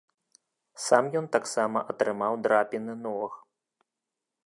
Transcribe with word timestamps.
Сам 0.85 1.09
ён 1.21 1.27
таксама 1.35 1.79
атрымаў 1.93 2.33
драпіны 2.49 2.93
ног. 3.07 3.41